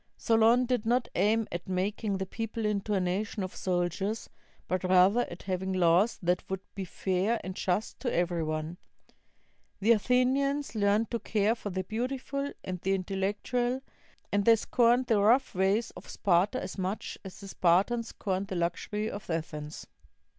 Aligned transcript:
Solon 0.17 0.65
did 0.65 0.83
not 0.83 1.09
aim 1.13 1.47
at 1.51 1.69
making 1.69 2.17
the 2.17 2.25
people 2.25 2.65
into 2.65 2.95
a 2.95 2.99
nation 2.99 3.43
of 3.43 3.55
soldiers, 3.55 4.31
but 4.67 4.83
rather 4.83 5.27
at 5.29 5.43
having 5.43 5.73
laws 5.73 6.17
that 6.23 6.43
would 6.49 6.61
be 6.73 6.85
fair 6.85 7.39
and 7.43 7.55
just 7.55 7.99
to 7.99 8.11
every 8.11 8.41
one. 8.41 8.77
The 9.79 9.91
Athenians 9.91 10.73
learned 10.73 11.11
to 11.11 11.19
care 11.19 11.53
for 11.53 11.69
the 11.69 11.83
beautiful 11.83 12.51
and 12.63 12.81
the 12.81 12.95
intellectual, 12.95 13.81
and 14.31 14.43
they 14.43 14.55
scorned 14.55 15.05
the 15.05 15.21
rough 15.21 15.53
ways 15.53 15.91
of 15.91 16.09
Sparta 16.09 16.59
as 16.59 16.79
much 16.79 17.19
as 17.23 17.39
the 17.39 17.47
Spartans 17.49 18.07
scorned 18.07 18.47
the 18.47 18.55
luxury 18.55 19.07
of 19.07 19.29
Athens. 19.29 19.85